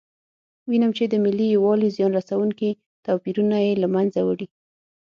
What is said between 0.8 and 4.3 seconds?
چې د ملي یووالي زیان رسونکي توپیرونه یې له منځه